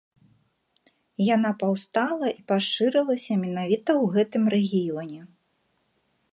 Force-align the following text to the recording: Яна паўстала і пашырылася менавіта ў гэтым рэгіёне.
Яна 1.35 1.51
паўстала 1.63 2.27
і 2.33 2.41
пашырылася 2.53 3.33
менавіта 3.45 3.91
ў 4.03 4.15
гэтым 4.17 4.43
рэгіёне. 4.55 5.21